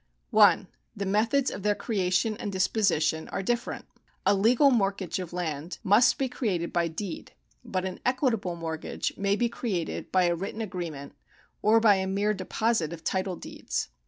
L 0.35 0.65
The 0.95 1.05
methods 1.05 1.51
of 1.51 1.61
their 1.61 1.75
creation 1.75 2.35
and 2.37 2.51
disposition 2.51 3.29
are 3.29 3.43
different. 3.43 3.85
A 4.25 4.33
legal 4.33 4.71
mortgage 4.71 5.19
of 5.19 5.31
land 5.31 5.77
must 5.83 6.17
be 6.17 6.27
created 6.27 6.73
by 6.73 6.87
deed, 6.87 7.33
but 7.63 7.85
an 7.85 7.99
equitable 8.03 8.55
mortgage 8.55 9.15
may 9.15 9.35
be 9.35 9.47
created 9.47 10.11
by 10.11 10.23
a 10.23 10.33
written 10.33 10.61
agreement 10.61 11.13
or 11.61 11.79
by 11.79 11.97
a 11.97 12.07
mere 12.07 12.33
deposit 12.33 12.93
of 12.93 13.03
title 13.03 13.35
deeds. 13.35 13.89